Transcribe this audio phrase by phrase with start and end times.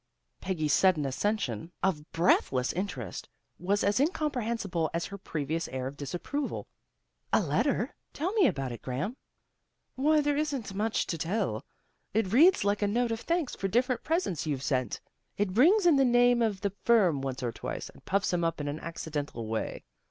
[0.39, 4.89] Peggy's sudden accession of 194 THE GIRLS OF FRIENDLY TERRACE breathless interest was as incomprehensible
[4.95, 6.67] as her previous air of disapproval."
[7.33, 7.93] A letter?
[8.11, 9.15] Tell me about it, Graham.""
[9.95, 11.63] Why, there isn't much to tell.
[12.15, 14.99] It reads like a note of thanks for different presents you've sent.
[15.37, 18.59] It brings in the name of the firm once or twice, and puffs 'em up
[18.59, 19.83] in an accidental way.